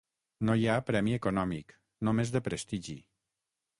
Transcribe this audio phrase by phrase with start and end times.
[0.47, 1.75] No hi ha premi econòmic,
[2.09, 2.97] només de prestigi.